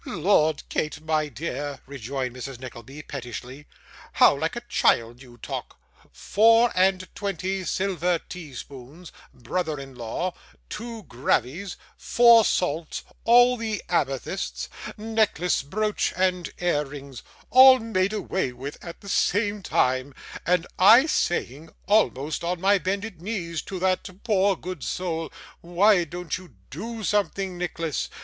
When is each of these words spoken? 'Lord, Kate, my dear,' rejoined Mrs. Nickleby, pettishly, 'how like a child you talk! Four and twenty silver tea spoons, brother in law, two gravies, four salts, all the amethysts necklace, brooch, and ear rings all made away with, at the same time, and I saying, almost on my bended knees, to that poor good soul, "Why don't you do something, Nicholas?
'Lord, 0.03 0.63
Kate, 0.67 0.99
my 0.99 1.27
dear,' 1.29 1.79
rejoined 1.85 2.35
Mrs. 2.35 2.57
Nickleby, 2.59 3.03
pettishly, 3.03 3.67
'how 4.13 4.35
like 4.35 4.55
a 4.55 4.61
child 4.67 5.21
you 5.21 5.37
talk! 5.37 5.77
Four 6.11 6.71
and 6.73 7.07
twenty 7.13 7.63
silver 7.65 8.17
tea 8.17 8.55
spoons, 8.55 9.11
brother 9.31 9.79
in 9.79 9.93
law, 9.93 10.33
two 10.71 11.03
gravies, 11.03 11.77
four 11.97 12.43
salts, 12.43 13.03
all 13.25 13.57
the 13.57 13.83
amethysts 13.89 14.69
necklace, 14.97 15.61
brooch, 15.61 16.13
and 16.17 16.49
ear 16.59 16.83
rings 16.83 17.21
all 17.51 17.77
made 17.77 18.11
away 18.11 18.51
with, 18.53 18.83
at 18.83 19.01
the 19.01 19.07
same 19.09 19.61
time, 19.61 20.15
and 20.47 20.65
I 20.79 21.05
saying, 21.05 21.69
almost 21.85 22.43
on 22.43 22.59
my 22.59 22.79
bended 22.79 23.21
knees, 23.21 23.61
to 23.69 23.77
that 23.81 24.09
poor 24.23 24.55
good 24.55 24.83
soul, 24.83 25.31
"Why 25.59 26.05
don't 26.05 26.39
you 26.39 26.55
do 26.71 27.03
something, 27.03 27.55
Nicholas? 27.59 28.09